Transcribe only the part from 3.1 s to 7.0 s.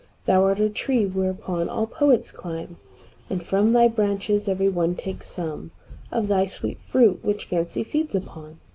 And from thy branches every one takes someOf thy sweet